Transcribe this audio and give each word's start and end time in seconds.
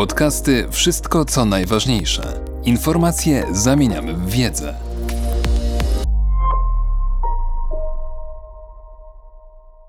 Podcasty 0.00 0.66
Wszystko 0.70 1.24
co 1.24 1.44
najważniejsze. 1.44 2.44
Informacje 2.64 3.46
zamieniamy 3.52 4.14
w 4.14 4.30
wiedzę. 4.30 4.74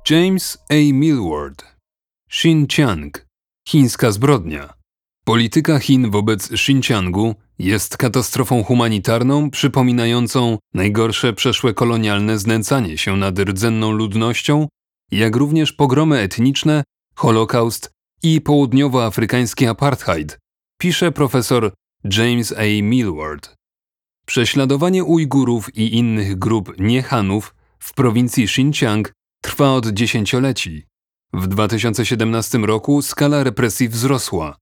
James 0.10 0.58
A. 0.70 0.94
Millward 0.94 1.66
Xinjiang 2.30 3.26
Chińska 3.68 4.12
zbrodnia 4.12 4.74
Polityka 5.26 5.80
Chin 5.80 6.12
wobec 6.12 6.52
Xinjiangu 6.52 7.36
jest 7.60 7.98
katastrofą 7.98 8.64
humanitarną 8.64 9.50
przypominającą 9.50 10.58
najgorsze 10.74 11.34
przeszłe 11.34 11.74
kolonialne 11.74 12.40
znęcanie 12.40 12.98
się 12.98 13.18
nad 13.18 13.40
rdzenną 13.40 13.92
ludnością, 13.92 14.68
jak 15.12 15.36
również 15.36 15.74
pogromy 15.74 16.20
etniczne, 16.20 16.84
holokaust 17.16 18.01
i 18.24 18.42
południowoafrykański 18.42 19.68
apartheid, 19.68 20.40
pisze 20.78 21.12
profesor 21.12 21.74
James 22.18 22.54
A. 22.58 22.82
Millward. 22.84 23.56
Prześladowanie 24.26 25.04
Ujgurów 25.04 25.76
i 25.76 25.96
innych 25.96 26.40
grup 26.40 26.80
niehanów 26.80 27.56
w 27.80 27.94
prowincji 27.94 28.44
Xinjiang 28.44 29.14
trwa 29.42 29.74
od 29.74 29.88
dziesięcioleci. 29.88 30.88
W 31.34 31.48
2017 31.48 32.58
roku 32.58 33.02
skala 33.02 33.44
represji 33.44 33.90
wzrosła. 33.90 34.58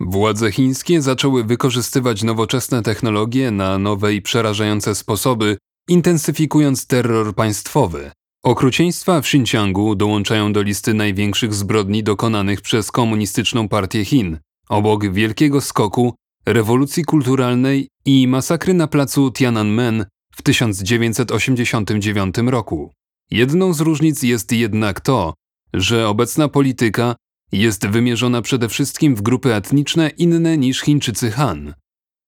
Władze 0.00 0.52
chińskie 0.52 1.02
zaczęły 1.02 1.44
wykorzystywać 1.44 2.22
nowoczesne 2.22 2.82
technologie 2.82 3.50
na 3.50 3.78
nowe 3.78 4.14
i 4.14 4.22
przerażające 4.22 4.94
sposoby, 4.94 5.58
intensyfikując 5.88 6.86
terror 6.86 7.34
państwowy. 7.34 8.10
Okrucieństwa 8.44 9.20
w 9.20 9.24
Xinjiangu 9.24 9.94
dołączają 9.94 10.52
do 10.52 10.62
listy 10.62 10.94
największych 10.94 11.54
zbrodni 11.54 12.02
dokonanych 12.02 12.60
przez 12.60 12.90
Komunistyczną 12.90 13.68
Partię 13.68 14.04
Chin, 14.04 14.38
obok 14.68 15.12
wielkiego 15.12 15.60
skoku, 15.60 16.14
rewolucji 16.46 17.04
kulturalnej 17.04 17.88
i 18.04 18.28
masakry 18.28 18.74
na 18.74 18.86
placu 18.86 19.32
Tiananmen 19.32 20.06
w 20.36 20.42
1989 20.42 22.34
roku. 22.46 22.92
Jedną 23.30 23.72
z 23.72 23.80
różnic 23.80 24.22
jest 24.22 24.52
jednak 24.52 25.00
to, 25.00 25.34
że 25.74 26.08
obecna 26.08 26.48
polityka 26.48 27.16
jest 27.52 27.86
wymierzona 27.86 28.42
przede 28.42 28.68
wszystkim 28.68 29.16
w 29.16 29.22
grupy 29.22 29.54
etniczne 29.54 30.08
inne 30.08 30.58
niż 30.58 30.80
Chińczycy 30.80 31.30
Han. 31.30 31.74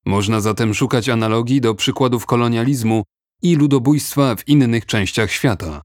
Można 0.06 0.41
zatem 0.41 0.75
szukać 0.75 1.09
analogii 1.09 1.61
do 1.61 1.75
przykładów 1.75 2.27
kolonializmu 2.27 3.03
i 3.42 3.56
ludobójstwa 3.56 4.37
w 4.37 4.48
innych 4.48 4.87
częściach 4.87 5.31
świata. 5.33 5.83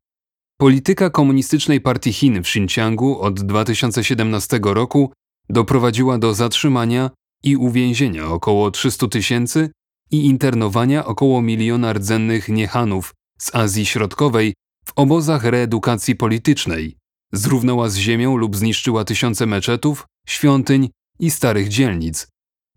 Polityka 0.61 1.09
Komunistycznej 1.09 1.81
Partii 1.81 2.13
Chin 2.13 2.43
w 2.43 2.47
Xinjiangu 2.47 3.21
od 3.21 3.41
2017 3.41 4.59
roku 4.63 5.13
doprowadziła 5.49 6.17
do 6.17 6.33
zatrzymania 6.33 7.09
i 7.43 7.55
uwięzienia 7.55 8.27
około 8.27 8.71
300 8.71 9.07
tysięcy 9.07 9.69
i 10.11 10.25
internowania 10.25 11.05
około 11.05 11.41
miliona 11.41 11.93
rdzennych 11.93 12.49
niehanów 12.49 13.13
z 13.39 13.55
Azji 13.55 13.85
Środkowej 13.85 14.53
w 14.85 14.91
obozach 14.95 15.43
reedukacji 15.43 16.15
politycznej, 16.15 16.97
zrównała 17.33 17.89
z 17.89 17.97
ziemią 17.97 18.37
lub 18.37 18.55
zniszczyła 18.55 19.03
tysiące 19.03 19.45
meczetów, 19.45 20.05
świątyń 20.27 20.89
i 21.19 21.31
starych 21.31 21.67
dzielnic, 21.67 22.27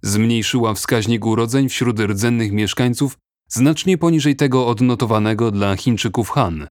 zmniejszyła 0.02 0.74
wskaźnik 0.74 1.26
urodzeń 1.26 1.68
wśród 1.68 2.00
rdzennych 2.00 2.52
mieszkańców 2.52 3.18
znacznie 3.48 3.98
poniżej 3.98 4.36
tego 4.36 4.66
odnotowanego 4.66 5.50
dla 5.50 5.76
Chińczyków 5.76 6.30
Han. 6.30 6.66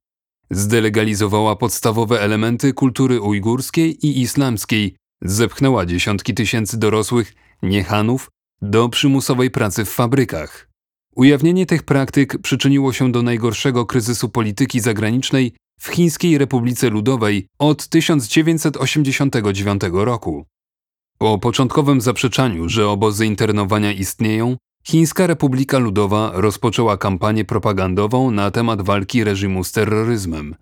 Zdelegalizowała 0.53 1.55
podstawowe 1.55 2.21
elementy 2.21 2.73
kultury 2.73 3.21
ujgurskiej 3.21 4.05
i 4.05 4.21
islamskiej, 4.21 4.95
zepchnęła 5.21 5.85
dziesiątki 5.85 6.33
tysięcy 6.33 6.77
dorosłych 6.77 7.33
niehanów 7.63 8.29
do 8.61 8.89
przymusowej 8.89 9.51
pracy 9.51 9.85
w 9.85 9.89
fabrykach. 9.89 10.69
Ujawnienie 11.15 11.65
tych 11.65 11.83
praktyk 11.83 12.37
przyczyniło 12.41 12.93
się 12.93 13.11
do 13.11 13.21
najgorszego 13.21 13.85
kryzysu 13.85 14.29
polityki 14.29 14.79
zagranicznej 14.79 15.53
w 15.79 15.87
Chińskiej 15.87 16.37
Republice 16.37 16.89
Ludowej 16.89 17.47
od 17.59 17.87
1989 17.87 19.81
roku. 19.91 20.45
Po 21.17 21.39
początkowym 21.39 22.01
zaprzeczaniu, 22.01 22.69
że 22.69 22.89
obozy 22.89 23.25
internowania 23.25 23.91
istnieją, 23.91 24.57
Chińska 24.87 25.27
Republika 25.27 25.77
Ludowa 25.77 26.31
rozpoczęła 26.33 26.97
kampanię 26.97 27.45
propagandową 27.45 28.31
na 28.31 28.51
temat 28.51 28.81
walki 28.81 29.23
reżimu 29.23 29.63
z 29.63 29.71
terroryzmem. 29.71 30.55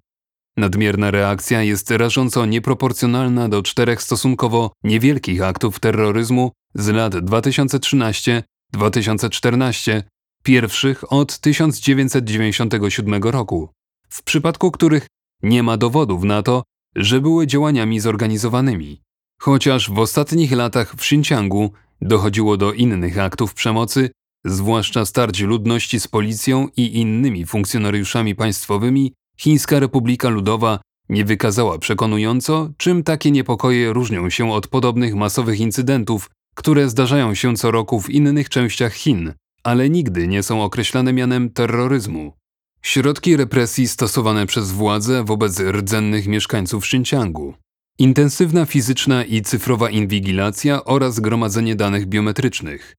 Nadmierna 0.58 1.12
reakcja 1.12 1.64
jest 1.64 1.92
rażąco 1.92 2.46
nieproporcjonalna 2.46 3.50
do 3.50 3.64
czterech 3.64 4.02
stosunkowo 4.02 4.72
niewielkich 4.84 5.42
aktów 5.42 5.80
terroryzmu 5.80 6.52
z 6.74 6.88
lat 6.88 7.14
2013-2014, 7.14 10.04
pierwszych 10.44 11.14
od 11.14 11.40
1997 11.40 13.24
roku, 13.24 13.70
w 14.09 14.24
przypadku 14.24 14.72
których 14.72 15.08
nie 15.44 15.64
ma 15.64 15.78
dowodów 15.78 16.24
na 16.24 16.44
to, 16.44 16.64
że 16.96 17.22
były 17.22 17.48
działaniami 17.48 18.00
zorganizowanymi. 18.00 19.02
Chociaż 19.40 19.92
w 19.92 20.00
ostatnich 20.00 20.52
latach 20.52 20.96
w 20.96 21.00
Xinjiangu 21.00 21.72
dochodziło 22.02 22.58
do 22.58 22.74
innych 22.74 23.20
aktów 23.20 23.54
przemocy, 23.54 24.10
zwłaszcza 24.46 25.06
starć 25.06 25.40
ludności 25.40 26.00
z 26.00 26.08
policją 26.08 26.68
i 26.78 27.00
innymi 27.00 27.46
funkcjonariuszami 27.46 28.36
państwowymi, 28.36 29.14
Chińska 29.38 29.80
Republika 29.80 30.30
Ludowa 30.30 30.80
nie 31.10 31.26
wykazała 31.26 31.78
przekonująco, 31.78 32.70
czym 32.78 33.04
takie 33.04 33.32
niepokoje 33.32 33.94
różnią 33.94 34.30
się 34.30 34.52
od 34.52 34.68
podobnych 34.68 35.16
masowych 35.16 35.60
incydentów, 35.60 36.30
które 36.56 36.90
zdarzają 36.90 37.34
się 37.34 37.56
co 37.56 37.72
roku 37.72 38.02
w 38.02 38.10
innych 38.10 38.50
częściach 38.50 38.94
Chin, 38.94 39.34
ale 39.64 39.90
nigdy 39.90 40.28
nie 40.28 40.44
są 40.44 40.64
określane 40.64 41.14
mianem 41.14 41.50
terroryzmu. 41.50 42.34
Środki 42.82 43.38
represji 43.38 43.88
stosowane 43.88 44.46
przez 44.46 44.72
władze 44.72 45.24
wobec 45.24 45.60
rdzennych 45.60 46.28
mieszkańców 46.28 46.84
Xinjiangu. 46.84 47.54
Intensywna 48.02 48.66
fizyczna 48.66 49.26
i 49.26 49.42
cyfrowa 49.42 49.90
inwigilacja 49.90 50.84
oraz 50.84 51.20
gromadzenie 51.20 51.76
danych 51.76 52.06
biometrycznych. 52.06 52.96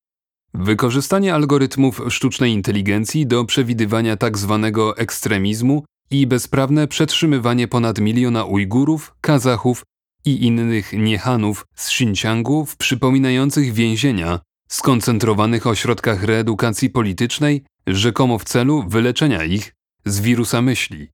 Wykorzystanie 0.55 1.35
algorytmów 1.35 2.01
sztucznej 2.09 2.53
inteligencji 2.53 3.27
do 3.27 3.45
przewidywania 3.45 4.17
tzw. 4.17 4.61
Tak 4.63 5.03
ekstremizmu 5.03 5.85
i 6.11 6.27
bezprawne 6.27 6.89
przetrzymywanie 6.89 7.69
ponad 7.69 7.99
miliona 7.99 8.45
Ujgurów, 8.45 9.15
Kazachów 9.21 9.83
i 10.25 10.47
innych 10.47 10.93
niehanów 10.93 11.67
z 11.75 11.89
Xinjiangu 11.89 12.67
w 12.67 12.77
przypominających 12.77 13.73
więzienia, 13.73 14.41
skoncentrowanych 14.69 15.67
ośrodkach 15.67 16.23
reedukacji 16.23 16.91
politycznej, 16.91 17.65
rzekomo 17.87 18.39
w 18.39 18.45
celu 18.45 18.85
wyleczenia 18.89 19.45
ich 19.45 19.75
z 20.05 20.21
wirusa 20.21 20.63
myśli. 20.63 21.09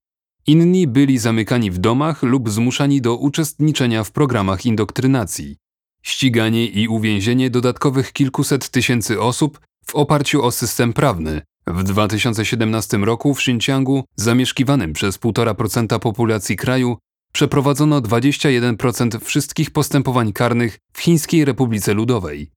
Inni 0.48 0.86
byli 0.86 1.18
zamykani 1.18 1.70
w 1.70 1.78
domach 1.78 2.22
lub 2.22 2.50
zmuszani 2.50 3.00
do 3.00 3.16
uczestniczenia 3.16 4.04
w 4.04 4.12
programach 4.12 4.66
indoktrynacji. 4.66 5.56
Ściganie 6.02 6.66
i 6.66 6.88
uwięzienie 6.88 7.50
dodatkowych 7.50 8.12
kilkuset 8.12 8.70
tysięcy 8.70 9.20
osób 9.20 9.60
w 9.84 9.94
oparciu 9.94 10.44
o 10.44 10.50
system 10.50 10.92
prawny. 10.92 11.42
W 11.66 11.82
2017 11.82 12.96
roku 12.96 13.34
w 13.34 13.38
Xinjiangu, 13.38 14.04
zamieszkiwanym 14.16 14.92
przez 14.92 15.18
1,5% 15.18 15.98
populacji 15.98 16.56
kraju, 16.56 16.96
przeprowadzono 17.32 18.00
21% 18.00 19.20
wszystkich 19.20 19.70
postępowań 19.70 20.32
karnych 20.32 20.78
w 20.92 21.00
Chińskiej 21.00 21.44
Republice 21.44 21.94
Ludowej. 21.94 22.50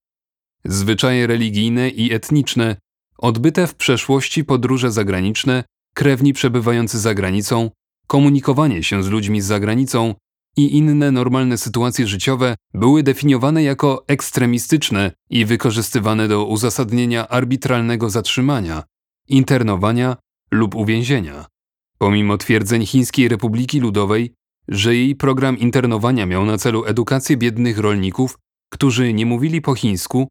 Zwyczaje 0.66 1.28
religijne 1.28 1.90
i 1.90 2.14
etniczne, 2.14 2.76
odbyte 3.18 3.68
w 3.68 3.76
przeszłości 3.76 4.46
podróże 4.46 4.92
zagraniczne, 4.92 5.64
krewni 5.94 6.34
przebywający 6.34 7.00
za 7.00 7.14
granicą, 7.14 7.70
komunikowanie 8.12 8.84
się 8.84 9.04
z 9.04 9.08
ludźmi 9.08 9.42
z 9.42 9.46
zagranicą 9.46 10.16
i 10.58 10.78
inne 10.78 11.12
normalne 11.12 11.58
sytuacje 11.58 12.08
życiowe 12.08 12.56
były 12.74 13.04
definiowane 13.04 13.64
jako 13.64 14.04
ekstremistyczne 14.08 15.12
i 15.30 15.46
wykorzystywane 15.46 16.28
do 16.28 16.46
uzasadnienia 16.46 17.28
arbitralnego 17.28 18.10
zatrzymania, 18.10 18.84
internowania 19.30 20.18
lub 20.52 20.76
uwięzienia. 20.76 21.46
Pomimo 21.98 22.38
twierdzeń 22.38 22.86
Chińskiej 22.86 23.28
Republiki 23.28 23.80
Ludowej, 23.80 24.34
że 24.68 24.96
jej 24.96 25.16
program 25.16 25.60
internowania 25.60 26.26
miał 26.26 26.46
na 26.46 26.58
celu 26.58 26.86
edukację 26.86 27.38
biednych 27.38 27.78
rolników, 27.78 28.38
którzy 28.74 29.14
nie 29.14 29.26
mówili 29.26 29.62
po 29.62 29.76
chińsku, 29.76 30.28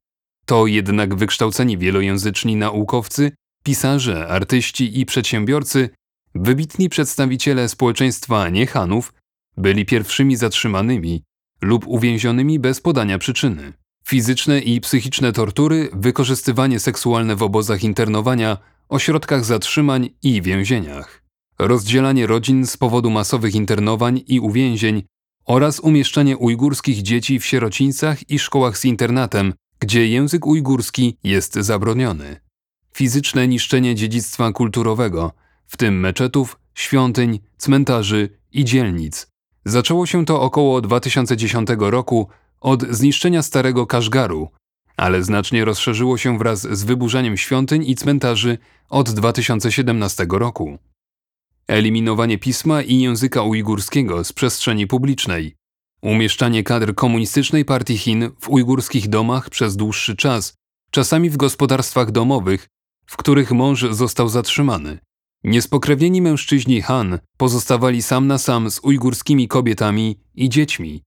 to 0.47 0.67
jednak 0.67 1.15
wykształceni 1.15 1.79
wielojęzyczni 1.79 2.57
naukowcy, 2.57 3.33
pisarze, 3.65 4.29
artyści 4.29 5.01
i 5.01 5.07
przedsiębiorcy, 5.07 5.91
wybitni 6.35 6.89
przedstawiciele 6.89 7.69
społeczeństwa 7.69 8.49
niechanów, 8.49 9.13
byli 9.57 9.87
pierwszymi 9.87 10.37
zatrzymanymi 10.37 11.23
lub 11.63 11.87
uwięzionymi 11.87 12.59
bez 12.59 12.81
podania 12.81 13.19
przyczyny. 13.19 13.73
Fizyczne 14.05 14.61
i 14.61 14.81
psychiczne 14.81 15.33
tortury, 15.33 15.89
wykorzystywanie 15.93 16.81
seksualne 16.81 17.37
w 17.37 17.43
obozach 17.43 17.85
internowania, 17.85 18.59
ośrodkach 18.89 19.45
zatrzymań 19.45 20.11
i 20.23 20.43
więzieniach, 20.43 21.23
rozdzielanie 21.59 22.27
rodzin 22.27 22.67
z 22.67 22.77
powodu 22.77 23.11
masowych 23.11 23.55
internowań 23.55 24.21
i 24.27 24.41
uwięzień 24.41 25.03
oraz 25.45 25.81
umieszczanie 25.81 26.37
ujgurskich 26.37 27.03
dzieci 27.03 27.39
w 27.39 27.47
sierocińcach 27.47 28.31
i 28.31 28.39
szkołach 28.39 28.79
z 28.79 28.85
internatem 28.85 29.53
gdzie 29.81 30.09
język 30.09 30.47
ujgurski 30.47 31.19
jest 31.25 31.55
zabroniony. 31.55 32.41
Fizyczne 32.95 33.49
niszczenie 33.49 33.95
dziedzictwa 33.95 34.53
kulturowego, 34.53 35.33
w 35.71 35.77
tym 35.77 36.01
meczetów, 36.01 36.59
świątyń, 36.75 37.41
cmentarzy 37.57 38.39
i 38.53 38.65
dzielnic. 38.65 39.27
Zaczęło 39.65 40.07
się 40.07 40.25
to 40.25 40.41
około 40.41 40.81
2010 40.81 41.69
roku 41.79 42.29
od 42.61 42.83
zniszczenia 42.83 43.43
starego 43.43 43.87
Kaszgaru, 43.87 44.49
ale 44.97 45.23
znacznie 45.23 45.65
rozszerzyło 45.65 46.19
się 46.19 46.39
wraz 46.39 46.61
z 46.61 46.85
wyburzaniem 46.85 47.37
świątyń 47.37 47.85
i 47.87 47.95
cmentarzy 47.95 48.59
od 48.89 49.11
2017 49.11 50.27
roku. 50.31 50.79
Eliminowanie 51.69 52.39
pisma 52.39 52.83
i 52.83 53.01
języka 53.01 53.43
ujgurskiego 53.43 54.25
z 54.25 54.33
przestrzeni 54.33 54.87
publicznej, 54.87 55.57
umieszczanie 56.03 56.65
kadr 56.65 56.95
komunistycznej 56.95 57.65
partii 57.65 57.99
Chin 57.99 58.31
w 58.41 58.49
ujgurskich 58.49 59.09
domach 59.09 59.51
przez 59.51 59.77
dłuższy 59.77 60.17
czas, 60.17 60.55
czasami 60.91 61.31
w 61.31 61.37
gospodarstwach 61.37 62.11
domowych, 62.11 62.69
w 63.07 63.17
których 63.17 63.53
mąż 63.53 63.87
został 63.91 64.29
zatrzymany. 64.29 64.99
Niespokrewnieni 65.45 66.23
mężczyźni 66.23 66.83
Han 66.83 67.19
pozostawali 67.37 68.03
sam 68.03 68.27
na 68.27 68.39
sam 68.39 68.71
z 68.71 68.81
ujgurskimi 68.83 69.49
kobietami 69.49 70.21
i 70.35 70.49
dziećmi. 70.49 71.03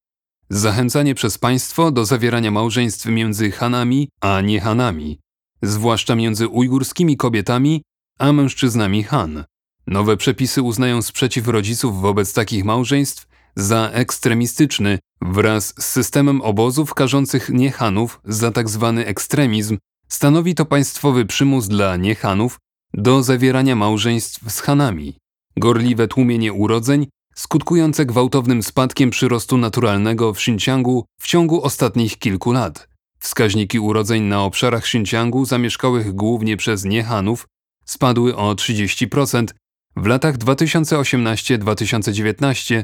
Zachęcanie 0.49 1.15
przez 1.15 1.37
państwo 1.37 1.91
do 1.91 2.05
zawierania 2.05 2.51
małżeństw 2.51 3.05
między 3.05 3.51
Hanami 3.51 4.09
a 4.21 4.41
nie 4.41 4.61
Hanami, 4.61 5.19
zwłaszcza 5.61 6.15
między 6.15 6.47
ujgurskimi 6.47 7.17
kobietami 7.17 7.81
a 8.19 8.33
mężczyznami 8.33 9.03
Han. 9.03 9.43
Nowe 9.87 10.17
przepisy 10.17 10.61
uznają 10.61 11.01
sprzeciw 11.01 11.47
rodziców 11.47 12.01
wobec 12.01 12.33
takich 12.33 12.65
małżeństw 12.65 13.27
za 13.55 13.89
ekstremistyczny 13.93 14.99
wraz 15.21 15.73
z 15.79 15.85
systemem 15.85 16.41
obozów 16.41 16.93
karzących 16.93 17.49
niehanów 17.49 18.21
za 18.25 18.51
tzw. 18.51 18.93
Tak 18.97 19.07
ekstremizm. 19.07 19.77
Stanowi 20.07 20.55
to 20.55 20.65
państwowy 20.65 21.25
przymus 21.25 21.67
dla 21.67 21.97
niehanów 21.97 22.59
do 22.93 23.23
zawierania 23.23 23.75
małżeństw 23.75 24.51
z 24.51 24.59
Hanami. 24.59 25.17
Gorliwe 25.57 26.07
tłumienie 26.07 26.53
urodzeń 26.53 27.07
skutkujące 27.35 28.05
gwałtownym 28.05 28.63
spadkiem 28.63 29.09
przyrostu 29.09 29.57
naturalnego 29.57 30.33
w 30.33 30.37
Xinjiangu 30.37 31.05
w 31.19 31.27
ciągu 31.27 31.63
ostatnich 31.63 32.19
kilku 32.19 32.51
lat. 32.51 32.87
Wskaźniki 33.19 33.79
urodzeń 33.79 34.23
na 34.23 34.43
obszarach 34.43 34.83
Xinjiangu 34.83 35.45
zamieszkałych 35.45 36.13
głównie 36.13 36.57
przez 36.57 36.85
niehanów 36.85 37.47
spadły 37.85 38.35
o 38.35 38.53
30% 38.53 39.47
w 39.95 40.05
latach 40.05 40.37
2018-2019, 40.37 42.83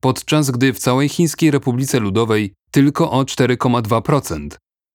podczas 0.00 0.50
gdy 0.50 0.72
w 0.72 0.78
całej 0.78 1.08
Chińskiej 1.08 1.50
Republice 1.50 2.00
Ludowej 2.00 2.52
tylko 2.70 3.10
o 3.10 3.22
4,2%. 3.22 4.48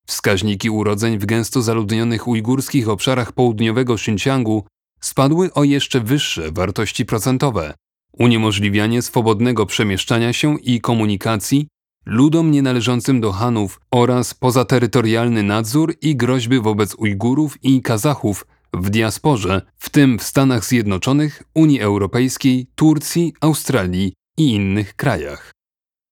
Wskaźniki 0.09 0.69
urodzeń 0.69 1.17
w 1.17 1.25
gęsto 1.25 1.61
zaludnionych 1.61 2.27
ujgurskich 2.27 2.89
obszarach 2.89 3.31
południowego 3.31 3.93
Xinjiangu 3.93 4.63
spadły 5.01 5.53
o 5.53 5.63
jeszcze 5.63 5.99
wyższe 5.99 6.51
wartości 6.51 7.05
procentowe. 7.05 7.73
Uniemożliwianie 8.13 9.01
swobodnego 9.01 9.65
przemieszczania 9.65 10.33
się 10.33 10.59
i 10.59 10.81
komunikacji 10.81 11.67
ludom 12.05 12.51
nienależącym 12.51 13.21
do 13.21 13.31
Hanów 13.31 13.79
oraz 13.91 14.33
pozaterytorialny 14.33 15.43
nadzór 15.43 15.95
i 16.01 16.15
groźby 16.15 16.59
wobec 16.59 16.95
Ujgurów 16.95 17.63
i 17.63 17.81
Kazachów 17.81 18.45
w 18.73 18.89
diasporze, 18.89 19.61
w 19.77 19.89
tym 19.89 20.19
w 20.19 20.23
Stanach 20.23 20.65
Zjednoczonych, 20.65 21.43
Unii 21.53 21.81
Europejskiej, 21.81 22.67
Turcji, 22.75 23.33
Australii 23.41 24.13
i 24.37 24.53
innych 24.53 24.95
krajach. 24.95 25.58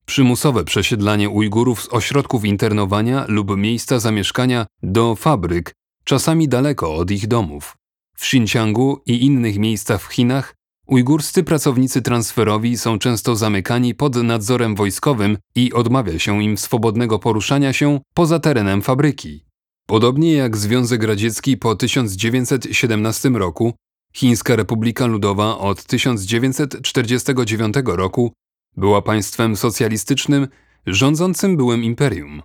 Przymusowe 0.08 0.64
przesiedlanie 0.64 1.30
Ujgurów 1.30 1.82
z 1.82 1.94
ośrodków 1.94 2.46
internowania 2.46 3.26
lub 3.28 3.58
miejsca 3.58 4.00
zamieszkania 4.00 4.66
do 4.84 5.16
fabryk, 5.16 5.74
czasami 6.04 6.48
daleko 6.48 6.96
od 6.96 7.12
ich 7.12 7.28
domów. 7.28 7.76
W 8.18 8.24
Xinjiangu 8.24 9.02
i 9.06 9.26
innych 9.26 9.58
miejscach 9.60 10.02
w 10.02 10.14
Chinach 10.14 10.56
ujgurscy 10.88 11.44
pracownicy 11.44 12.02
transferowi 12.02 12.78
są 12.78 13.00
często 13.00 13.36
zamykani 13.36 13.96
pod 13.96 14.16
nadzorem 14.16 14.76
wojskowym 14.76 15.38
i 15.56 15.74
odmawia 15.74 16.20
się 16.20 16.44
im 16.44 16.58
swobodnego 16.58 17.20
poruszania 17.20 17.74
się 17.74 18.00
poza 18.14 18.40
terenem 18.40 18.82
fabryki. 18.82 19.46
Podobnie 19.88 20.34
jak 20.34 20.58
Związek 20.58 21.04
Radziecki 21.04 21.58
po 21.58 21.76
1917 21.76 23.30
roku, 23.30 23.74
Chińska 24.14 24.56
Republika 24.56 25.06
Ludowa 25.06 25.58
od 25.58 25.84
1949 25.84 27.76
roku 27.86 28.32
była 28.78 29.02
państwem 29.02 29.56
socjalistycznym 29.56 30.48
rządzącym 30.86 31.58
byłym 31.58 31.84
imperium. 31.84 32.42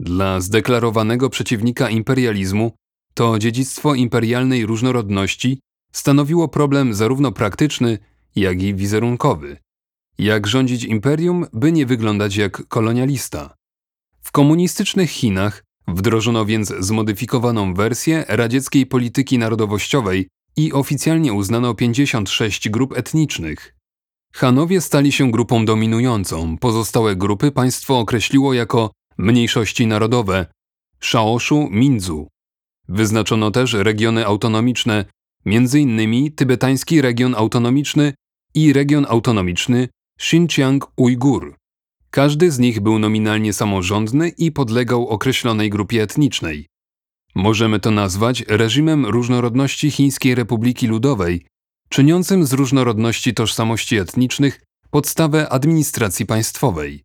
Dla 0.00 0.40
zdeklarowanego 0.40 1.30
przeciwnika 1.30 1.90
imperializmu 1.90 2.72
to 3.14 3.38
dziedzictwo 3.38 3.94
imperialnej 3.94 4.66
różnorodności 4.66 5.60
stanowiło 5.92 6.48
problem 6.48 6.94
zarówno 6.94 7.32
praktyczny, 7.32 7.98
jak 8.36 8.62
i 8.62 8.74
wizerunkowy. 8.74 9.56
Jak 10.18 10.46
rządzić 10.46 10.84
imperium, 10.84 11.46
by 11.52 11.72
nie 11.72 11.86
wyglądać 11.86 12.36
jak 12.36 12.68
kolonialista? 12.68 13.54
W 14.20 14.32
komunistycznych 14.32 15.10
Chinach 15.10 15.64
wdrożono 15.88 16.44
więc 16.44 16.74
zmodyfikowaną 16.78 17.74
wersję 17.74 18.24
radzieckiej 18.28 18.86
polityki 18.86 19.38
narodowościowej 19.38 20.28
i 20.56 20.72
oficjalnie 20.72 21.32
uznano 21.32 21.74
56 21.74 22.68
grup 22.68 22.96
etnicznych. 22.96 23.77
Hanowie 24.32 24.80
stali 24.80 25.12
się 25.12 25.30
grupą 25.30 25.64
dominującą, 25.64 26.58
pozostałe 26.58 27.16
grupy 27.16 27.52
państwo 27.52 27.98
określiło 27.98 28.54
jako 28.54 28.90
mniejszości 29.18 29.86
narodowe 29.86 30.46
Shaoshu 31.00 31.68
Minzu. 31.70 32.28
Wyznaczono 32.88 33.50
też 33.50 33.72
regiony 33.72 34.26
autonomiczne, 34.26 35.04
m.in. 35.46 36.32
tybetański 36.32 37.00
region 37.00 37.34
autonomiczny 37.34 38.12
i 38.54 38.72
region 38.72 39.06
autonomiczny 39.08 39.88
Xinjiang-Ujgur. 40.20 41.54
Każdy 42.10 42.50
z 42.50 42.58
nich 42.58 42.80
był 42.80 42.98
nominalnie 42.98 43.52
samorządny 43.52 44.28
i 44.28 44.52
podlegał 44.52 45.08
określonej 45.08 45.70
grupie 45.70 46.02
etnicznej. 46.02 46.66
Możemy 47.34 47.80
to 47.80 47.90
nazwać 47.90 48.44
reżimem 48.48 49.06
różnorodności 49.06 49.90
Chińskiej 49.90 50.34
Republiki 50.34 50.86
Ludowej, 50.86 51.46
czyniącym 51.88 52.46
z 52.46 52.52
różnorodności 52.52 53.34
tożsamości 53.34 53.96
etnicznych 53.96 54.60
podstawę 54.90 55.48
administracji 55.48 56.26
państwowej. 56.26 57.04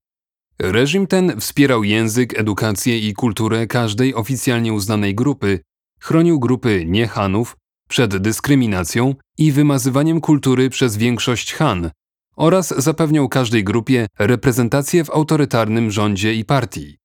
Reżim 0.59 1.07
ten 1.07 1.39
wspierał 1.39 1.83
język, 1.83 2.39
edukację 2.39 2.99
i 2.99 3.13
kulturę 3.13 3.67
każdej 3.67 4.15
oficjalnie 4.15 4.73
uznanej 4.73 5.15
grupy, 5.15 5.59
chronił 5.99 6.39
grupy 6.39 6.85
niehanów 6.85 7.57
przed 7.89 8.17
dyskryminacją 8.17 9.15
i 9.37 9.51
wymazywaniem 9.51 10.21
kultury 10.21 10.69
przez 10.69 10.97
większość 10.97 11.53
Han 11.53 11.91
oraz 12.35 12.73
zapewniał 12.77 13.29
każdej 13.29 13.63
grupie 13.63 14.07
reprezentację 14.19 15.05
w 15.05 15.09
autorytarnym 15.09 15.91
rządzie 15.91 16.33
i 16.33 16.45
partii. 16.45 16.97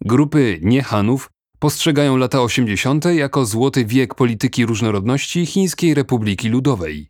Grupy 0.00 0.58
niehanów 0.62 1.30
postrzegają 1.62 2.16
lata 2.16 2.42
80. 2.42 3.04
jako 3.04 3.46
złoty 3.46 3.84
wiek 3.84 4.14
polityki 4.14 4.66
różnorodności 4.66 5.46
Chińskiej 5.46 5.94
Republiki 5.94 6.48
Ludowej. 6.48 7.08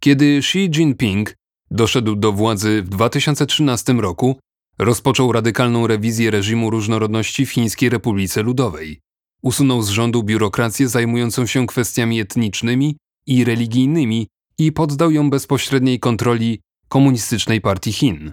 Kiedy 0.00 0.36
Xi 0.38 0.58
Jinping 0.58 1.34
doszedł 1.70 2.16
do 2.16 2.32
władzy 2.32 2.82
w 2.82 2.88
2013 2.88 3.92
roku, 3.92 4.38
rozpoczął 4.78 5.32
radykalną 5.32 5.86
rewizję 5.86 6.30
reżimu 6.30 6.70
różnorodności 6.70 7.46
w 7.46 7.50
Chińskiej 7.50 7.88
Republice 7.88 8.42
Ludowej. 8.42 9.00
Usunął 9.42 9.82
z 9.82 9.88
rządu 9.88 10.22
biurokrację 10.22 10.88
zajmującą 10.88 11.46
się 11.46 11.66
kwestiami 11.66 12.20
etnicznymi 12.20 12.96
i 13.26 13.44
religijnymi 13.44 14.26
i 14.58 14.72
poddał 14.72 15.10
ją 15.10 15.30
bezpośredniej 15.30 16.00
kontroli 16.00 16.60
Komunistycznej 16.88 17.60
Partii 17.60 17.92
Chin. 17.92 18.32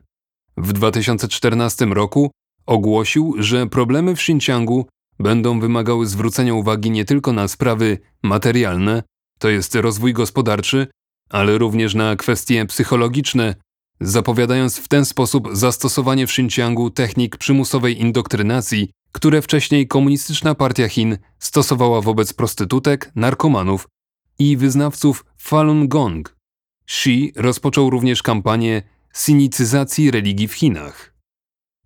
W 0.58 0.74
2014 0.74 1.86
roku 1.86 2.32
ogłosił, 2.66 3.36
że 3.40 3.68
problemy 3.68 4.16
w 4.16 4.20
Xinjiangu 4.20 4.86
będą 5.20 5.60
wymagały 5.60 6.08
zwrócenia 6.08 6.54
uwagi 6.54 6.92
nie 6.92 7.06
tylko 7.06 7.34
na 7.34 7.48
sprawy 7.48 7.98
materialne, 8.24 9.04
to 9.40 9.50
jest 9.50 9.76
rozwój 9.76 10.14
gospodarczy, 10.14 10.88
ale 11.30 11.58
również 11.58 11.96
na 11.96 12.16
kwestie 12.16 12.66
psychologiczne, 12.66 13.56
zapowiadając 14.02 14.78
w 14.78 14.88
ten 14.88 15.06
sposób 15.06 15.50
zastosowanie 15.52 16.28
w 16.28 16.30
Xinjiangu 16.30 16.90
technik 16.90 17.38
przymusowej 17.38 18.02
indoktrynacji, 18.02 18.92
które 19.12 19.42
wcześniej 19.42 19.88
Komunistyczna 19.88 20.56
Partia 20.56 20.88
Chin 20.88 21.18
stosowała 21.40 22.02
wobec 22.02 22.34
prostytutek, 22.34 23.12
narkomanów 23.16 23.88
i 24.40 24.58
wyznawców 24.58 25.26
Falun 25.38 25.88
Gong. 25.88 26.36
Xi 26.86 27.34
rozpoczął 27.36 27.90
również 27.90 28.24
kampanię 28.24 28.82
sinicyzacji 29.14 30.12
religii 30.12 30.48
w 30.48 30.54
Chinach. 30.54 31.19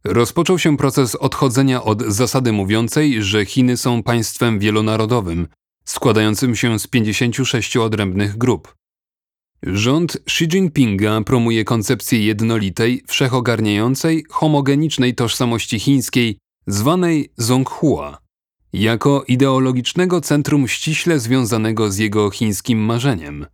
Rozpoczął 0.06 0.60
się 0.60 0.78
proces 0.78 1.16
odchodzenia 1.16 1.84
od 1.84 2.02
zasady 2.02 2.52
mówiącej, 2.52 3.24
że 3.24 3.46
Chiny 3.46 3.78
są 3.78 4.04
państwem 4.04 4.60
wielonarodowym, 4.60 5.48
składającym 5.86 6.56
się 6.56 6.80
z 6.80 6.88
56 6.88 7.78
odrębnych 7.78 8.38
grup. 8.38 8.76
Rząd 9.64 10.18
Xi 10.28 10.44
Jinpinga 10.44 11.22
promuje 11.22 11.66
koncepcję 11.66 12.26
jednolitej, 12.26 13.04
wszechogarniającej, 13.08 14.26
homogenicznej 14.30 15.16
tożsamości 15.16 15.80
chińskiej, 15.80 16.38
zwanej 16.68 17.32
Zonghua. 17.38 18.18
jako 18.74 19.24
ideologicznego 19.28 20.22
centrum 20.22 20.68
ściśle 20.68 21.20
związanego 21.20 21.92
z 21.92 21.98
jego 21.98 22.30
chińskim 22.30 22.80
marzeniem. 22.80 23.46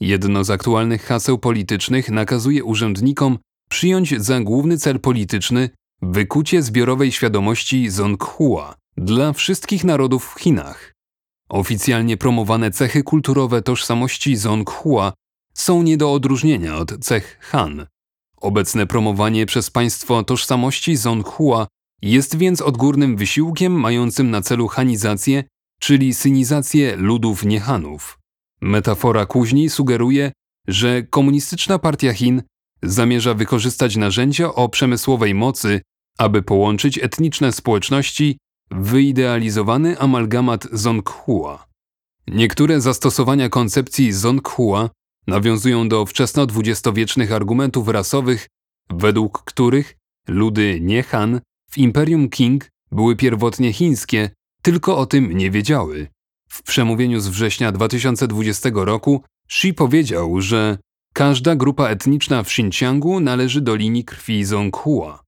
Jedno 0.00 0.44
z 0.44 0.50
aktualnych 0.50 1.02
haseł 1.02 1.38
politycznych 1.38 2.10
nakazuje 2.10 2.64
urzędnikom 2.64 3.38
przyjąć 3.70 4.14
za 4.22 4.40
główny 4.40 4.78
cel 4.78 5.00
polityczny 5.00 5.70
wykucie 6.02 6.62
zbiorowej 6.62 7.12
świadomości 7.12 7.90
Zonghua 7.90 8.74
dla 8.96 9.32
wszystkich 9.32 9.84
narodów 9.84 10.34
w 10.34 10.40
Chinach. 10.40 10.92
Oficjalnie 11.48 12.16
promowane 12.16 12.70
cechy 12.70 13.02
kulturowe 13.02 13.62
tożsamości 13.62 14.36
Zonghua 14.36 15.12
są 15.54 15.82
nie 15.82 15.96
do 15.96 16.12
odróżnienia 16.12 16.76
od 16.76 16.98
cech 17.00 17.38
Han. 17.40 17.86
Obecne 18.36 18.86
promowanie 18.86 19.46
przez 19.46 19.70
państwo 19.70 20.22
tożsamości 20.22 20.96
Zonghua 20.96 21.66
jest 22.02 22.36
więc 22.36 22.60
odgórnym 22.62 23.16
wysiłkiem 23.16 23.72
mającym 23.72 24.30
na 24.30 24.42
celu 24.42 24.68
hanizację, 24.68 25.44
czyli 25.80 26.14
synizację 26.14 26.96
ludów 26.96 27.44
niehanów. 27.44 28.18
Metafora 28.60 29.26
kuźni 29.26 29.70
sugeruje, 29.70 30.32
że 30.68 31.02
komunistyczna 31.02 31.78
partia 31.78 32.12
Chin 32.12 32.42
zamierza 32.84 33.34
wykorzystać 33.34 33.96
narzędzia 33.96 34.54
o 34.54 34.68
przemysłowej 34.68 35.34
mocy, 35.34 35.80
aby 36.18 36.42
połączyć 36.42 36.98
etniczne 36.98 37.52
społeczności 37.52 38.38
w 38.70 38.90
wyidealizowany 38.90 39.98
amalgamat 39.98 40.66
Zonghua. 40.72 41.66
Niektóre 42.28 42.80
zastosowania 42.80 43.48
koncepcji 43.48 44.12
Zonghua 44.12 44.90
nawiązują 45.26 45.88
do 45.88 46.04
wczesno-dwudziestowiecznych 46.04 47.32
argumentów 47.32 47.88
rasowych, 47.88 48.48
według 48.90 49.42
których 49.44 49.96
ludy 50.28 50.78
nie 50.80 51.02
Han 51.02 51.40
w 51.70 51.78
Imperium 51.78 52.28
Qing 52.28 52.70
były 52.92 53.16
pierwotnie 53.16 53.72
chińskie, 53.72 54.30
tylko 54.62 54.98
o 54.98 55.06
tym 55.06 55.32
nie 55.32 55.50
wiedziały. 55.50 56.08
W 56.48 56.62
przemówieniu 56.62 57.20
z 57.20 57.28
września 57.28 57.72
2020 57.72 58.70
roku 58.74 59.22
Xi 59.48 59.74
powiedział, 59.74 60.40
że 60.40 60.78
każda 61.14 61.56
grupa 61.56 61.88
etniczna 61.88 62.42
w 62.42 62.46
Xinjiangu 62.46 63.20
należy 63.20 63.60
do 63.60 63.74
linii 63.76 64.04
krwi 64.04 64.44
Zonghua. 64.44 65.22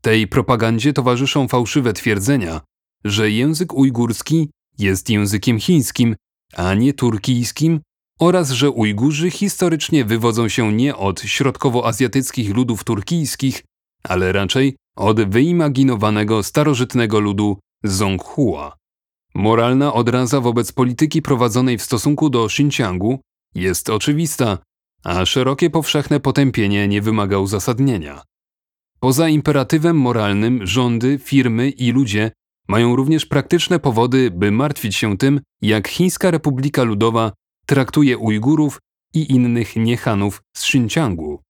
Tej 0.00 0.28
propagandzie 0.28 0.92
towarzyszą 0.92 1.48
fałszywe 1.48 1.92
twierdzenia, 1.92 2.60
że 3.04 3.30
język 3.30 3.74
ujgurski 3.74 4.50
jest 4.78 5.10
językiem 5.10 5.58
chińskim, 5.58 6.16
a 6.56 6.74
nie 6.74 6.92
turkijskim 6.92 7.80
oraz 8.18 8.50
że 8.50 8.70
Ujgurzy 8.70 9.30
historycznie 9.30 10.04
wywodzą 10.04 10.48
się 10.48 10.72
nie 10.72 10.96
od 10.96 11.20
środkowoazjatyckich 11.20 12.54
ludów 12.54 12.84
turkijskich, 12.84 13.64
ale 14.02 14.32
raczej 14.32 14.76
od 14.96 15.22
wyimaginowanego 15.22 16.42
starożytnego 16.42 17.20
ludu 17.20 17.58
Zonghua. 17.84 18.76
Moralna 19.34 19.92
odraza 19.92 20.40
wobec 20.40 20.72
polityki 20.72 21.22
prowadzonej 21.22 21.78
w 21.78 21.82
stosunku 21.82 22.30
do 22.30 22.44
Xinjiangu 22.44 23.20
jest 23.54 23.90
oczywista, 23.90 24.58
a 25.04 25.26
szerokie 25.26 25.70
powszechne 25.70 26.20
potępienie 26.20 26.88
nie 26.88 27.02
wymaga 27.02 27.38
uzasadnienia. 27.38 28.22
Poza 29.00 29.28
imperatywem 29.28 29.96
moralnym 29.96 30.66
rządy, 30.66 31.18
firmy 31.18 31.70
i 31.70 31.92
ludzie 31.92 32.30
mają 32.68 32.96
również 32.96 33.26
praktyczne 33.26 33.78
powody, 33.78 34.30
by 34.30 34.50
martwić 34.50 34.96
się 34.96 35.16
tym, 35.18 35.40
jak 35.62 35.88
Chińska 35.88 36.30
Republika 36.30 36.82
Ludowa 36.82 37.32
traktuje 37.66 38.18
Ujgurów 38.18 38.78
i 39.14 39.32
innych 39.32 39.76
niechanów 39.76 40.42
z 40.56 40.64
Xinjiangu. 40.64 41.42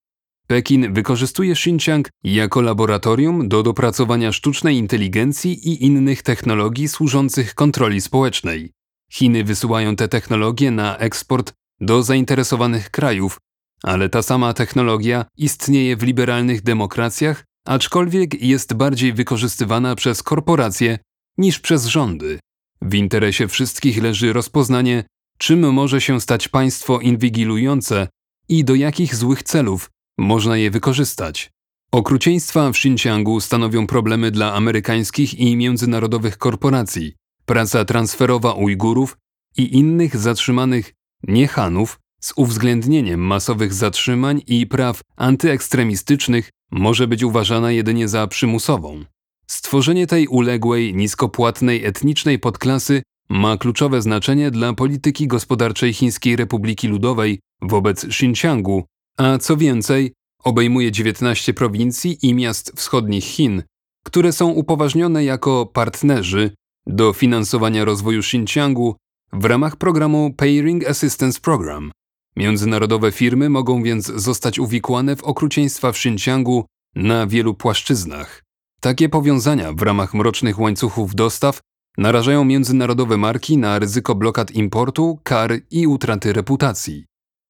Pekin 0.47 0.93
wykorzystuje 0.95 1.53
Xinjiang 1.53 2.09
jako 2.25 2.61
laboratorium 2.61 3.49
do 3.49 3.63
dopracowania 3.63 4.33
sztucznej 4.33 4.77
inteligencji 4.77 5.69
i 5.69 5.85
innych 5.85 6.23
technologii 6.23 6.89
służących 6.89 7.55
kontroli 7.55 8.01
społecznej. 8.01 8.73
Chiny 9.13 9.45
wysyłają 9.45 9.97
te 9.97 10.09
technologie 10.09 10.71
na 10.71 10.97
eksport 10.97 11.53
do 11.81 12.03
zainteresowanych 12.03 12.91
krajów, 12.91 13.39
ale 13.83 14.09
ta 14.09 14.23
sama 14.23 14.53
technologia 14.55 15.25
istnieje 15.37 15.97
w 15.97 16.03
liberalnych 16.03 16.63
demokracjach, 16.63 17.45
aczkolwiek 17.67 18.43
jest 18.43 18.75
bardziej 18.75 19.13
wykorzystywana 19.13 19.95
przez 19.95 20.23
korporacje 20.23 20.99
niż 21.39 21.61
przez 21.61 21.87
rządy. 21.87 22.39
W 22.83 22.95
interesie 22.95 23.49
wszystkich 23.49 24.03
leży 24.03 24.33
rozpoznanie, 24.33 25.05
czym 25.39 25.73
może 25.73 26.01
się 26.01 26.21
stać 26.21 26.49
państwo 26.49 27.01
inwigilujące 27.01 28.09
i 28.49 28.65
do 28.65 28.75
jakich 28.75 29.17
złych 29.17 29.43
celów 29.43 29.91
można 30.19 30.57
je 30.57 30.71
wykorzystać. 30.71 31.51
Okrucieństwa 31.93 32.73
w 32.73 32.77
Xinjiangu 32.77 33.41
stanowią 33.41 33.87
problemy 33.87 34.31
dla 34.31 34.55
amerykańskich 34.55 35.35
i 35.35 35.57
międzynarodowych 35.57 36.39
korporacji. 36.39 37.15
Praca 37.45 37.85
transferowa 37.85 38.53
Ujgurów 38.53 39.17
i 39.57 39.79
innych 39.79 40.17
zatrzymanych 40.17 40.93
niechanów 41.29 41.99
z 42.21 42.33
uwzględnieniem 42.37 43.21
masowych 43.21 43.75
zatrzymań 43.75 44.43
i 44.47 44.67
praw 44.67 45.01
antyekstremistycznych 45.17 46.51
może 46.71 47.09
być 47.09 47.23
uważana 47.23 47.73
jedynie 47.73 48.09
za 48.09 48.27
przymusową. 48.27 49.05
Stworzenie 49.47 50.07
tej 50.07 50.29
uległej, 50.29 50.95
niskopłatnej 50.95 51.85
etnicznej 51.85 52.39
podklasy 52.39 53.03
ma 53.29 53.57
kluczowe 53.57 54.03
znaczenie 54.03 54.51
dla 54.51 54.73
polityki 54.73 55.27
gospodarczej 55.27 55.93
Chińskiej 55.93 56.37
Republiki 56.37 56.89
Ludowej 56.89 57.41
wobec 57.63 58.05
Xinjiangu, 58.05 58.85
a 59.19 59.39
co 59.39 59.57
więcej, 59.57 60.13
obejmuje 60.45 60.93
19 60.93 61.55
prowincji 61.55 62.19
i 62.23 62.35
miast 62.35 62.73
wschodnich 62.77 63.25
Chin, 63.25 63.63
które 64.05 64.33
są 64.33 64.49
upoważnione 64.49 65.25
jako 65.25 65.67
partnerzy 65.67 66.51
do 66.87 67.13
finansowania 67.13 67.85
rozwoju 67.85 68.19
Xinjiangu 68.19 68.97
w 69.33 69.45
ramach 69.45 69.77
programu 69.77 70.35
Pairing 70.37 70.89
Assistance 70.89 71.41
Program. 71.41 71.93
Międzynarodowe 72.37 73.13
firmy 73.13 73.49
mogą 73.49 73.83
więc 73.83 74.07
zostać 74.07 74.59
uwikłane 74.59 75.17
w 75.17 75.25
okrucieństwa 75.25 75.93
w 75.93 75.97
Xinjiangu 75.97 76.65
na 76.95 77.27
wielu 77.27 77.55
płaszczyznach. 77.55 78.43
Takie 78.81 79.09
powiązania 79.09 79.73
w 79.73 79.83
ramach 79.83 80.15
mrocznych 80.15 80.59
łańcuchów 80.59 81.15
dostaw 81.15 81.61
narażają 81.99 82.45
międzynarodowe 82.45 83.17
marki 83.17 83.59
na 83.59 83.79
ryzyko 83.79 84.15
blokad 84.15 84.51
importu, 84.51 85.19
kar 85.23 85.53
i 85.71 85.87
utraty 85.87 86.33
reputacji. 86.33 87.05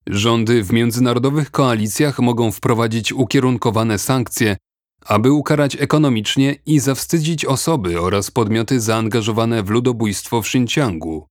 Rządy 0.07 0.63
w 0.63 0.73
międzynarodowych 0.73 1.51
koalicjach 1.51 2.19
mogą 2.19 2.53
wprowadzić 2.53 3.13
ukierunkowane 3.13 3.99
sankcje, 3.99 4.57
aby 5.07 5.33
ukarać 5.33 5.77
ekonomicznie 5.81 6.57
i 6.67 6.79
zawstydzić 6.79 7.45
osoby 7.45 8.01
oraz 8.01 8.31
podmioty 8.31 8.81
zaangażowane 8.81 9.63
w 9.63 9.71
ludobójstwo 9.71 10.43
w 10.43 10.47
Xinjiangu. 10.47 11.30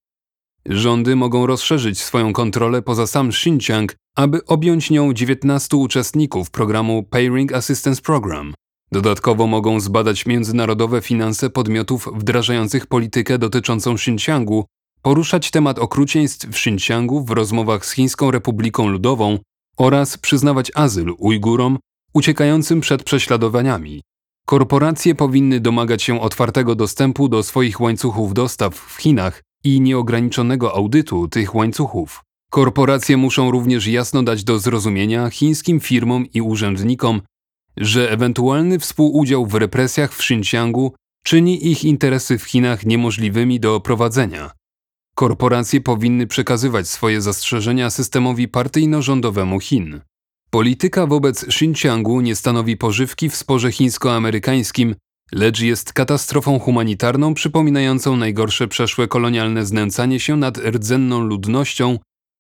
Rządy 0.69 1.15
mogą 1.15 1.45
rozszerzyć 1.45 2.01
swoją 2.01 2.33
kontrolę 2.33 2.81
poza 2.81 3.07
sam 3.07 3.29
Xinjiang, 3.29 3.95
aby 4.15 4.45
objąć 4.45 4.89
nią 4.89 5.13
19 5.13 5.77
uczestników 5.77 6.51
programu 6.51 7.03
Pairing 7.03 7.53
Assistance 7.53 8.01
Program. 8.01 8.53
Dodatkowo 8.91 9.47
mogą 9.47 9.79
zbadać 9.79 10.25
międzynarodowe 10.25 11.01
finanse 11.01 11.49
podmiotów 11.49 12.09
wdrażających 12.15 12.87
politykę 12.87 13.37
dotyczącą 13.37 13.93
Xinjiangu, 13.93 14.65
poruszać 15.01 15.51
temat 15.51 15.79
okrucieństw 15.79 16.47
w 16.47 16.49
Xinjiangu 16.49 17.23
w 17.25 17.29
rozmowach 17.29 17.85
z 17.85 17.91
Chińską 17.91 18.31
Republiką 18.31 18.87
Ludową 18.87 19.39
oraz 19.77 20.17
przyznawać 20.17 20.71
azyl 20.75 21.13
Ujgurom 21.17 21.77
uciekającym 22.13 22.81
przed 22.81 23.03
prześladowaniami. 23.03 24.01
Korporacje 24.45 25.15
powinny 25.15 25.59
domagać 25.59 26.03
się 26.03 26.21
otwartego 26.21 26.75
dostępu 26.75 27.29
do 27.29 27.43
swoich 27.43 27.81
łańcuchów 27.81 28.33
dostaw 28.33 28.75
w 28.75 29.01
Chinach 29.01 29.48
i 29.63 29.81
nieograniczonego 29.81 30.75
audytu 30.75 31.27
tych 31.27 31.55
łańcuchów. 31.55 32.23
Korporacje 32.49 33.17
muszą 33.17 33.51
również 33.51 33.87
jasno 33.87 34.23
dać 34.23 34.43
do 34.43 34.59
zrozumienia 34.59 35.29
chińskim 35.29 35.79
firmom 35.79 36.25
i 36.33 36.41
urzędnikom, 36.41 37.21
że 37.77 38.11
ewentualny 38.11 38.79
współudział 38.79 39.45
w 39.45 39.53
represjach 39.53 40.13
w 40.13 40.19
Xinjiangu 40.19 40.93
czyni 41.23 41.67
ich 41.71 41.85
interesy 41.85 42.37
w 42.37 42.43
Chinach 42.43 42.85
niemożliwymi 42.85 43.59
do 43.59 43.79
prowadzenia. 43.79 44.51
Korporacje 45.15 45.81
powinny 45.81 46.27
przekazywać 46.27 46.87
swoje 46.87 47.21
zastrzeżenia 47.21 47.89
systemowi 47.89 48.47
partyjno-rządowemu 48.47 49.59
Chin. 49.59 50.01
Polityka 50.49 51.07
wobec 51.07 51.43
Xinjiangu 51.43 52.21
nie 52.21 52.35
stanowi 52.35 52.77
pożywki 52.77 53.29
w 53.29 53.35
sporze 53.35 53.71
chińsko-amerykańskim, 53.71 54.95
lecz 55.31 55.61
jest 55.61 55.93
katastrofą 55.93 56.59
humanitarną 56.59 57.33
przypominającą 57.33 58.15
najgorsze 58.15 58.67
przeszłe 58.67 59.07
kolonialne 59.07 59.65
znęcanie 59.65 60.19
się 60.19 60.35
nad 60.35 60.57
rdzenną 60.57 61.19
ludnością, 61.19 61.97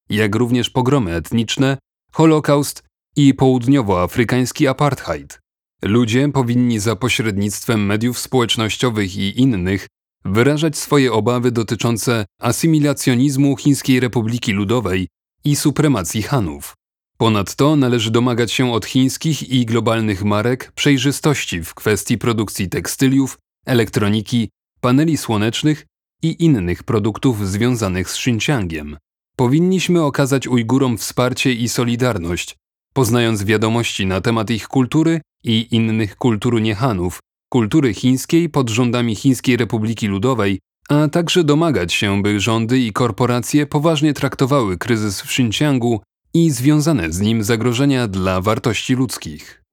jak 0.09 0.35
również 0.35 0.69
pogromy 0.69 1.15
etniczne, 1.15 1.77
holokaust 2.11 2.83
i 3.15 3.33
południowoafrykański 3.33 4.67
apartheid. 4.67 5.39
Ludzie 5.81 6.29
powinni 6.29 6.79
za 6.79 6.95
pośrednictwem 6.95 7.85
mediów 7.85 8.19
społecznościowych 8.19 9.17
i 9.17 9.41
innych 9.41 9.87
wyrażać 10.25 10.77
swoje 10.77 11.13
obawy 11.13 11.51
dotyczące 11.51 12.25
asymilacjonizmu 12.41 13.57
Chińskiej 13.57 13.99
Republiki 13.99 14.51
Ludowej 14.51 15.07
i 15.43 15.55
supremacji 15.55 16.21
Hanów. 16.21 16.78
Ponadto 17.21 17.75
należy 17.75 18.11
domagać 18.11 18.51
się 18.51 18.73
od 18.73 18.85
chińskich 18.85 19.49
i 19.49 19.65
globalnych 19.65 20.23
marek 20.23 20.71
przejrzystości 20.75 21.63
w 21.63 21.73
kwestii 21.73 22.17
produkcji 22.17 22.69
tekstyliów, 22.69 23.37
elektroniki, 23.65 24.49
paneli 24.81 25.17
słonecznych 25.17 25.85
i 26.23 26.43
innych 26.43 26.83
produktów 26.83 27.47
związanych 27.47 28.09
z 28.09 28.15
Xinjiangiem. 28.15 28.97
Powinniśmy 29.35 30.03
okazać 30.03 30.47
Ujgurom 30.47 30.97
wsparcie 30.97 31.53
i 31.53 31.69
solidarność, 31.69 32.55
poznając 32.93 33.43
wiadomości 33.43 34.05
na 34.05 34.21
temat 34.21 34.49
ich 34.49 34.67
kultury 34.67 35.21
i 35.43 35.67
innych 35.71 36.15
kultur 36.15 36.61
niehanów, 36.61 37.19
kultury 37.49 37.93
chińskiej 37.93 38.49
pod 38.49 38.69
rządami 38.69 39.15
Chińskiej 39.15 39.57
Republiki 39.57 40.07
Ludowej, 40.07 40.59
a 40.89 41.07
także 41.07 41.43
domagać 41.43 41.93
się, 41.93 42.21
by 42.21 42.39
rządy 42.39 42.79
i 42.79 42.93
korporacje 42.93 43.65
poważnie 43.65 44.13
traktowały 44.13 44.77
kryzys 44.77 45.21
w 45.21 45.25
Xinjiangu 45.25 46.01
i 46.33 46.51
związane 46.51 47.11
z 47.11 47.19
nim 47.19 47.43
zagrożenia 47.43 48.07
dla 48.07 48.41
wartości 48.41 48.95
ludzkich. 48.95 49.63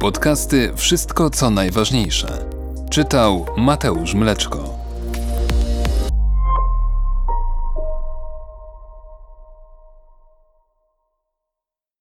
Podcasty 0.00 0.72
Wszystko 0.76 1.30
co 1.30 1.50
najważniejsze. 1.50 2.48
Czytał 2.90 3.46
Mateusz 3.56 4.14
Mleczko. 4.14 4.83